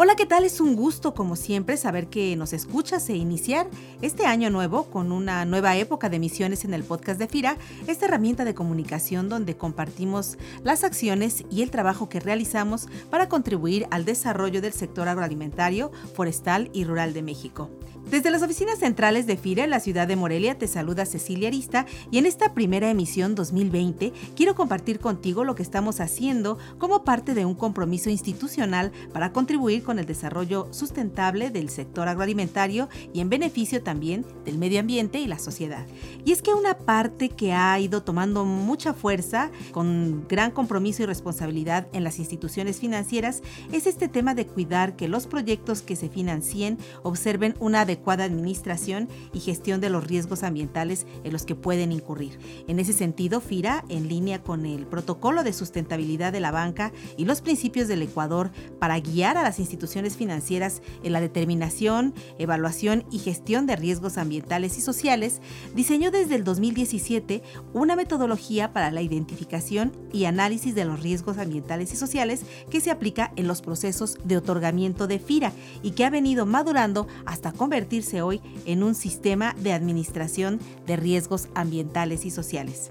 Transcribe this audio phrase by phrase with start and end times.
[0.00, 0.44] Hola, ¿qué tal?
[0.44, 3.66] Es un gusto, como siempre, saber que nos escuchas e iniciar
[4.00, 7.56] este año nuevo con una nueva época de emisiones en el podcast de FIRA,
[7.88, 13.88] esta herramienta de comunicación donde compartimos las acciones y el trabajo que realizamos para contribuir
[13.90, 17.68] al desarrollo del sector agroalimentario, forestal y rural de México.
[18.08, 21.84] Desde las oficinas centrales de FIRA en la ciudad de Morelia te saluda Cecilia Arista
[22.10, 27.34] y en esta primera emisión 2020 quiero compartir contigo lo que estamos haciendo como parte
[27.34, 33.30] de un compromiso institucional para contribuir con el desarrollo sustentable del sector agroalimentario y en
[33.30, 35.86] beneficio también del medio ambiente y la sociedad.
[36.26, 41.06] Y es que una parte que ha ido tomando mucha fuerza con gran compromiso y
[41.06, 43.40] responsabilidad en las instituciones financieras
[43.72, 49.08] es este tema de cuidar que los proyectos que se financien observen una adecuada administración
[49.32, 52.38] y gestión de los riesgos ambientales en los que pueden incurrir.
[52.68, 57.24] En ese sentido, FIRA, en línea con el protocolo de sustentabilidad de la banca y
[57.24, 59.77] los principios del Ecuador para guiar a las instituciones
[60.16, 65.40] financieras en la determinación, evaluación y gestión de riesgos ambientales y sociales,
[65.74, 71.92] diseñó desde el 2017 una metodología para la identificación y análisis de los riesgos ambientales
[71.92, 76.10] y sociales que se aplica en los procesos de otorgamiento de FIRA y que ha
[76.10, 82.90] venido madurando hasta convertirse hoy en un sistema de administración de riesgos ambientales y sociales.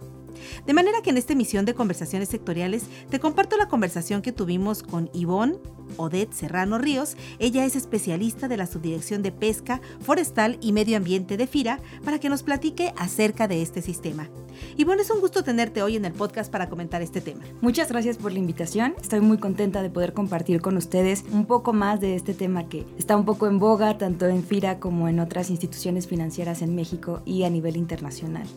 [0.66, 4.84] De manera que en esta emisión de conversaciones sectoriales te comparto la conversación que tuvimos
[4.84, 5.58] con Ivonne
[5.98, 7.16] Odette Serrano Ríos.
[7.40, 12.20] Ella es especialista de la Subdirección de Pesca, Forestal y Medio Ambiente de FIRA para
[12.20, 14.30] que nos platique acerca de este sistema.
[14.76, 17.44] Ivonne, es un gusto tenerte hoy en el podcast para comentar este tema.
[17.62, 18.96] Muchas gracias por la invitación.
[19.00, 22.86] Estoy muy contenta de poder compartir con ustedes un poco más de este tema que
[22.98, 27.22] está un poco en boga tanto en FIRA como en otras instituciones financieras en México
[27.26, 28.48] y a nivel internacional.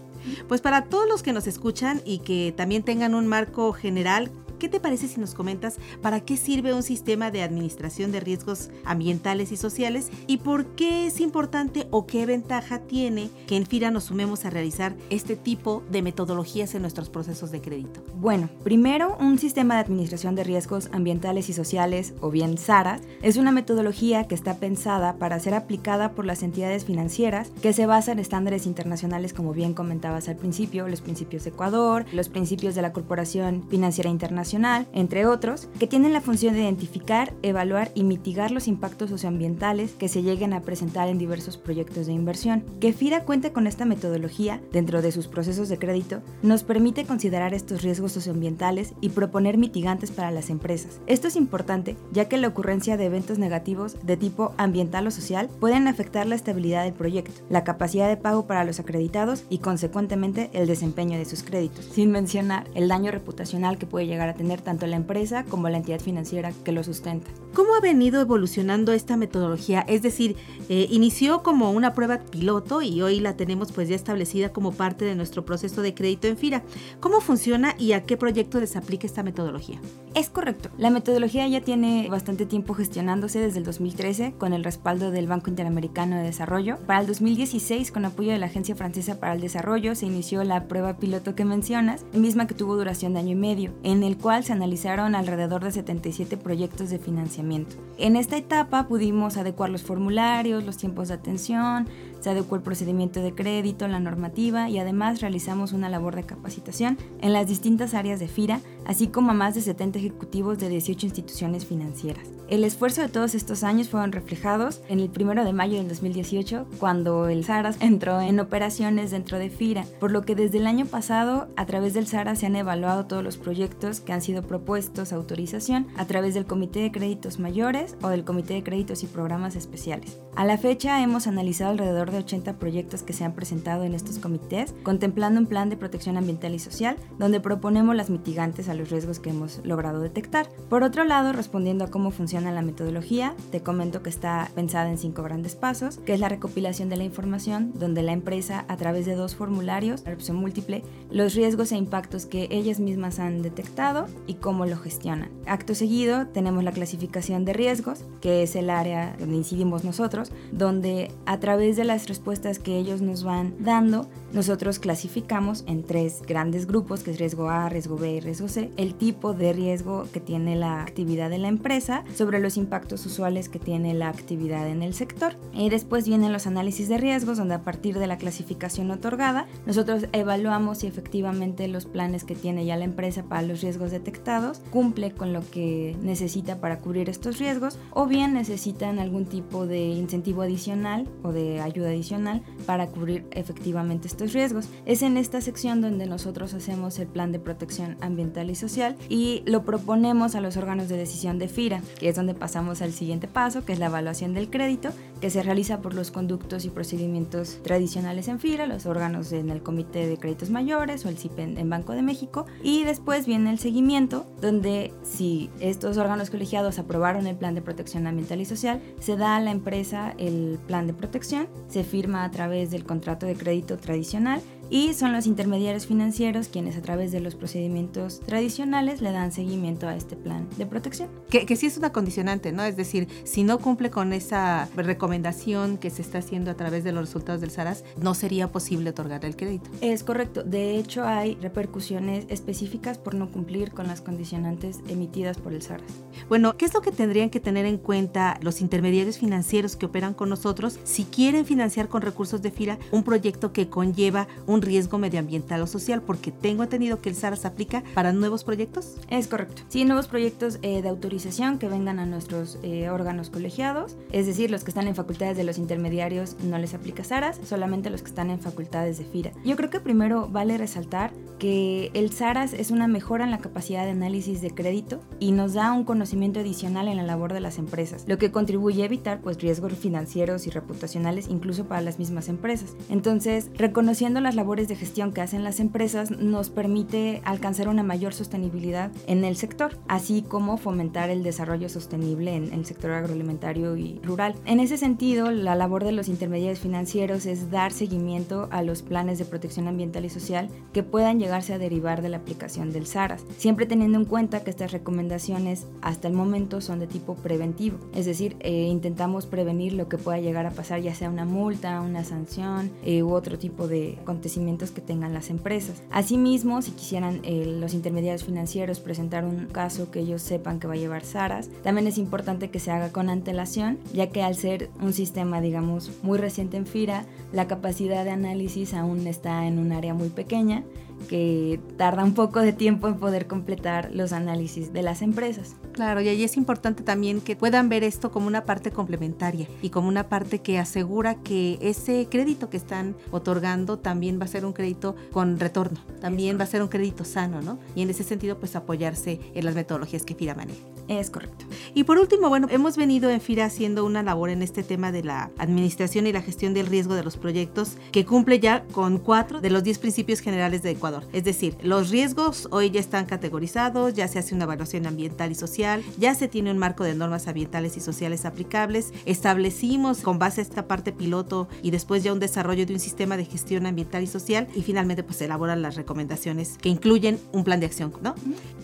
[0.48, 4.68] Pues para todos los que nos escuchan y que también tengan un marco general, ¿Qué
[4.68, 9.52] te parece si nos comentas para qué sirve un sistema de administración de riesgos ambientales
[9.52, 14.04] y sociales y por qué es importante o qué ventaja tiene que en FIRA nos
[14.04, 18.04] sumemos a realizar este tipo de metodologías en nuestros procesos de crédito?
[18.16, 23.38] Bueno, primero, un sistema de administración de riesgos ambientales y sociales, o bien SARA, es
[23.38, 28.12] una metodología que está pensada para ser aplicada por las entidades financieras que se basa
[28.12, 32.82] en estándares internacionales, como bien comentabas al principio, los principios de Ecuador, los principios de
[32.82, 34.49] la Corporación Financiera Internacional,
[34.92, 40.08] entre otros, que tienen la función de identificar, evaluar y mitigar los impactos socioambientales que
[40.08, 42.64] se lleguen a presentar en diversos proyectos de inversión.
[42.80, 47.54] Que FIRA cuente con esta metodología dentro de sus procesos de crédito nos permite considerar
[47.54, 51.00] estos riesgos socioambientales y proponer mitigantes para las empresas.
[51.06, 55.48] Esto es importante ya que la ocurrencia de eventos negativos de tipo ambiental o social
[55.60, 60.50] pueden afectar la estabilidad del proyecto, la capacidad de pago para los acreditados y consecuentemente
[60.52, 64.62] el desempeño de sus créditos, sin mencionar el daño reputacional que puede llegar a tener
[64.62, 67.30] tanto la empresa como la entidad financiera que lo sustenta.
[67.52, 69.84] ¿Cómo ha venido evolucionando esta metodología?
[69.86, 70.34] Es decir,
[70.70, 75.04] eh, inició como una prueba piloto y hoy la tenemos pues ya establecida como parte
[75.04, 76.62] de nuestro proceso de crédito en FIRA.
[77.00, 79.78] ¿Cómo funciona y a qué proyecto les aplica esta metodología?
[80.14, 80.70] Es correcto.
[80.78, 85.50] La metodología ya tiene bastante tiempo gestionándose desde el 2013 con el respaldo del Banco
[85.50, 86.78] Interamericano de Desarrollo.
[86.86, 90.66] Para el 2016, con apoyo de la Agencia Francesa para el Desarrollo, se inició la
[90.66, 94.29] prueba piloto que mencionas, misma que tuvo duración de año y medio, en el cual
[94.38, 97.76] se analizaron alrededor de 77 proyectos de financiamiento.
[97.98, 101.88] En esta etapa pudimos adecuar los formularios, los tiempos de atención,
[102.20, 106.98] se adecuó el procedimiento de crédito, la normativa y además realizamos una labor de capacitación
[107.20, 111.06] en las distintas áreas de FIRA, así como a más de 70 ejecutivos de 18
[111.06, 112.28] instituciones financieras.
[112.48, 116.66] El esfuerzo de todos estos años fueron reflejados en el 1 de mayo del 2018,
[116.78, 120.84] cuando el SARAS entró en operaciones dentro de FIRA, por lo que desde el año
[120.86, 125.12] pasado, a través del SARAS se han evaluado todos los proyectos que han sido propuestos
[125.12, 129.06] a autorización a través del Comité de Créditos Mayores o del Comité de Créditos y
[129.06, 130.18] Programas Especiales.
[130.36, 134.18] A la fecha hemos analizado alrededor de 80 proyectos que se han presentado en estos
[134.18, 138.90] comités, contemplando un plan de protección ambiental y social, donde proponemos las mitigantes a los
[138.90, 140.48] riesgos que hemos logrado detectar.
[140.68, 144.98] Por otro lado, respondiendo a cómo funciona la metodología, te comento que está pensada en
[144.98, 149.06] cinco grandes pasos, que es la recopilación de la información, donde la empresa, a través
[149.06, 154.06] de dos formularios, la opción múltiple, los riesgos e impactos que ellas mismas han detectado
[154.26, 155.30] y cómo lo gestionan.
[155.46, 161.10] Acto seguido, tenemos la clasificación de riesgos, que es el área donde incidimos nosotros, donde
[161.26, 166.66] a través de las respuestas que ellos nos van dando, nosotros clasificamos en tres grandes
[166.66, 170.20] grupos, que es riesgo A, riesgo B y riesgo C, el tipo de riesgo que
[170.20, 174.82] tiene la actividad de la empresa sobre los impactos usuales que tiene la actividad en
[174.82, 175.36] el sector.
[175.52, 180.06] Y después vienen los análisis de riesgos, donde a partir de la clasificación otorgada, nosotros
[180.12, 185.12] evaluamos si efectivamente los planes que tiene ya la empresa para los riesgos detectados cumple
[185.12, 190.42] con lo que necesita para cubrir estos riesgos o bien necesitan algún tipo de incentivo
[190.42, 194.68] adicional o de ayuda adicional para cubrir efectivamente estos riesgos.
[194.86, 199.42] Es en esta sección donde nosotros hacemos el plan de protección ambiental y social y
[199.46, 203.28] lo proponemos a los órganos de decisión de FIRA, que es donde pasamos al siguiente
[203.28, 204.90] paso, que es la evaluación del crédito,
[205.20, 209.62] que se realiza por los conductos y procedimientos tradicionales en FIRA, los órganos en el
[209.62, 213.58] Comité de Créditos Mayores o el CIP en Banco de México, y después viene el
[213.58, 219.16] seguimiento, donde si estos órganos colegiados aprobaron el plan de protección ambiental y social, se
[219.16, 223.34] da a la empresa el plan de protección, se firma a través del contrato de
[223.34, 229.00] crédito tradicional profesional y son los intermediarios financieros quienes a través de los procedimientos tradicionales
[229.00, 231.08] le dan seguimiento a este plan de protección.
[231.28, 232.62] Que, que sí es una condicionante, ¿no?
[232.64, 236.92] Es decir, si no cumple con esa recomendación que se está haciendo a través de
[236.92, 239.70] los resultados del SARAS, no sería posible otorgar el crédito.
[239.80, 240.42] Es correcto.
[240.44, 245.90] De hecho, hay repercusiones específicas por no cumplir con las condicionantes emitidas por el SARAS.
[246.28, 250.14] Bueno, ¿qué es lo que tendrían que tener en cuenta los intermediarios financieros que operan
[250.14, 254.98] con nosotros si quieren financiar con recursos de FIRA un proyecto que conlleva un riesgo
[254.98, 258.96] medioambiental o social, porque tengo entendido que el SARA se aplica para nuevos proyectos.
[259.08, 259.62] Es correcto.
[259.68, 264.50] Sí, nuevos proyectos eh, de autorización que vengan a nuestros eh, órganos colegiados, es decir,
[264.50, 268.08] los que están en facultades de los intermediarios no les aplica SARAS, solamente los que
[268.08, 269.32] están en facultades de FIRA.
[269.44, 273.84] Yo creo que primero vale resaltar que el SARAS es una mejora en la capacidad
[273.84, 277.58] de análisis de crédito y nos da un conocimiento adicional en la labor de las
[277.58, 282.28] empresas, lo que contribuye a evitar pues riesgos financieros y reputacionales incluso para las mismas
[282.28, 282.76] empresas.
[282.88, 288.12] Entonces, reconociendo las labores de gestión que hacen las empresas nos permite alcanzar una mayor
[288.12, 294.00] sostenibilidad en el sector, así como fomentar el desarrollo sostenible en el sector agroalimentario y
[294.02, 294.34] rural.
[294.46, 299.20] En ese sentido, la labor de los intermediarios financieros es dar seguimiento a los planes
[299.20, 303.24] de protección ambiental y social que puedan llegarse a derivar de la aplicación del SARAS,
[303.38, 308.04] siempre teniendo en cuenta que estas recomendaciones hasta el momento son de tipo preventivo, es
[308.04, 312.02] decir, eh, intentamos prevenir lo que pueda llegar a pasar, ya sea una multa, una
[312.02, 314.29] sanción eh, u otro tipo de acontecimiento
[314.70, 315.82] que tengan las empresas.
[315.90, 320.74] Asimismo, si quisieran eh, los intermediarios financieros presentar un caso que ellos sepan que va
[320.74, 324.70] a llevar SARAS, también es importante que se haga con antelación, ya que al ser
[324.80, 329.72] un sistema, digamos, muy reciente en FIRA, la capacidad de análisis aún está en un
[329.72, 330.64] área muy pequeña
[331.08, 335.56] que tarda un poco de tiempo en poder completar los análisis de las empresas.
[335.72, 339.70] Claro, y ahí es importante también que puedan ver esto como una parte complementaria y
[339.70, 344.44] como una parte que asegura que ese crédito que están otorgando también va a ser
[344.44, 347.58] un crédito con retorno, también va a ser un crédito sano, ¿no?
[347.74, 350.60] Y en ese sentido, pues apoyarse en las metodologías que FIRA maneja.
[350.88, 351.44] Es correcto.
[351.74, 355.04] Y por último, bueno, hemos venido en FIRA haciendo una labor en este tema de
[355.04, 359.40] la administración y la gestión del riesgo de los proyectos que cumple ya con cuatro
[359.40, 361.04] de los diez principios generales de Ecuador.
[361.12, 365.34] Es decir, los riesgos hoy ya están categorizados, ya se hace una evaluación ambiental y
[365.34, 370.40] social, ya se tiene un marco de normas ambientales y sociales aplicables, establecimos con base
[370.40, 374.02] a esta parte piloto y después ya un desarrollo de un sistema de gestión ambiental
[374.02, 377.92] y social y finalmente pues se elaboran las recomendaciones que incluyen un plan de acción,
[378.02, 378.14] ¿no?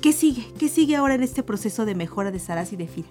[0.00, 0.46] ¿Qué sigue?
[0.58, 2.05] ¿Qué sigue ahora en este proceso de mejora?
[2.30, 3.08] De Saras y de FIRA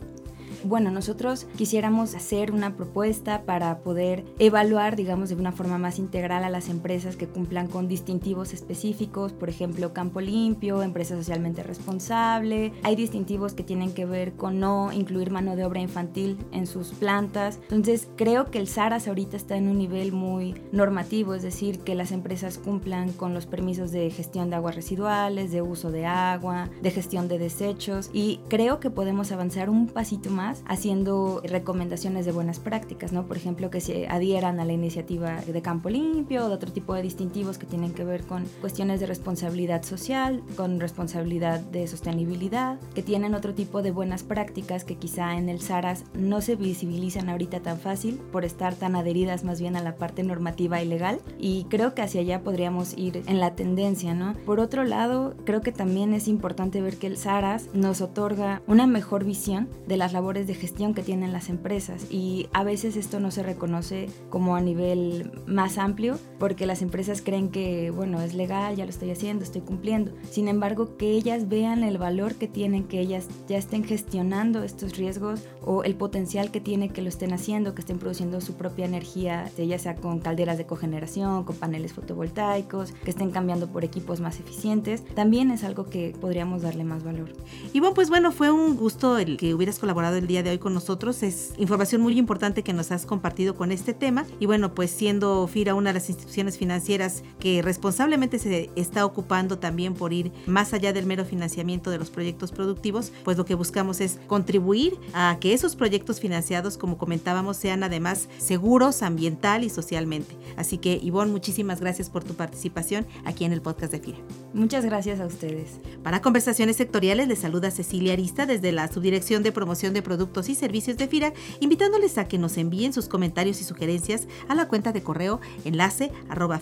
[0.66, 6.44] bueno, nosotros quisiéramos hacer una propuesta para poder evaluar, digamos, de una forma más integral
[6.44, 12.74] a las empresas que cumplan con distintivos específicos, por ejemplo, campo limpio, empresa socialmente responsable.
[12.84, 16.90] Hay distintivos que tienen que ver con no incluir mano de obra infantil en sus
[16.90, 17.60] plantas.
[17.64, 21.96] Entonces, creo que el SARAS ahorita está en un nivel muy normativo, es decir, que
[21.96, 26.70] las empresas cumplan con los permisos de gestión de aguas residuales, de uso de agua,
[26.82, 32.32] de gestión de desechos y creo que podemos avanzar un pasito más haciendo recomendaciones de
[32.32, 33.28] buenas prácticas, ¿no?
[33.28, 37.02] Por ejemplo, que se adhieran a la iniciativa de campo limpio de otro tipo de
[37.02, 43.04] distintivos que tienen que ver con cuestiones de responsabilidad social, con responsabilidad de sostenibilidad, que
[43.04, 47.62] tienen otro tipo de buenas prácticas que quizá en el SARAS no se visibilizan ahorita
[47.62, 51.66] tan fácil por estar tan adheridas más bien a la parte normativa y legal y
[51.66, 54.34] creo que hacia allá podríamos ir en la tendencia, ¿no?
[54.46, 58.88] Por otro lado, creo que también es importante ver que el SARAS nos otorga una
[58.88, 63.20] mejor visión de las labores de gestión que tienen las empresas y a veces esto
[63.20, 68.34] no se reconoce como a nivel más amplio porque las empresas creen que, bueno, es
[68.34, 70.12] legal, ya lo estoy haciendo, estoy cumpliendo.
[70.30, 74.98] Sin embargo, que ellas vean el valor que tienen, que ellas ya estén gestionando estos
[74.98, 78.86] riesgos o el potencial que tiene que lo estén haciendo, que estén produciendo su propia
[78.86, 84.20] energía, ya sea con calderas de cogeneración, con paneles fotovoltaicos, que estén cambiando por equipos
[84.20, 87.34] más eficientes, también es algo que podríamos darle más valor.
[87.74, 90.58] Y bueno, pues bueno, fue un gusto el que hubieras colaborado el día de hoy
[90.58, 91.22] con nosotros.
[91.22, 94.26] Es información muy importante que nos has compartido con este tema.
[94.40, 99.60] Y bueno, pues siendo FIRA una de las instituciones financieras que responsablemente se está ocupando
[99.60, 103.54] también por ir más allá del mero financiamiento de los proyectos productivos, pues lo que
[103.54, 109.70] buscamos es contribuir a que esos proyectos financiados, como comentábamos, sean además seguros ambiental y
[109.70, 110.36] socialmente.
[110.58, 114.18] Así que Ivonne, muchísimas gracias por tu participación aquí en el podcast de FIRA.
[114.56, 115.80] Muchas gracias a ustedes.
[116.02, 120.56] Para conversaciones sectoriales les saluda Cecilia Arista desde la Subdirección de Promoción de Productos y
[120.56, 124.94] Servicios de FIRA, invitándoles a que nos envíen sus comentarios y sugerencias a la cuenta
[124.94, 126.62] de correo enlace arroba.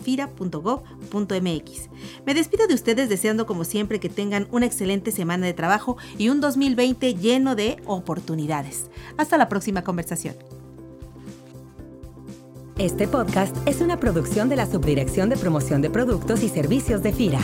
[2.26, 6.30] Me despido de ustedes deseando como siempre que tengan una excelente semana de trabajo y
[6.30, 8.90] un 2020 lleno de oportunidades.
[9.18, 10.34] Hasta la próxima conversación.
[12.76, 17.12] Este podcast es una producción de la Subdirección de Promoción de Productos y Servicios de
[17.12, 17.40] FIRA.